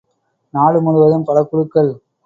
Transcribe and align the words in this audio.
நாடு 0.53 0.81
முழுவதும் 0.81 1.23
பல 1.23 1.43
குழுக்கள்! 1.43 1.91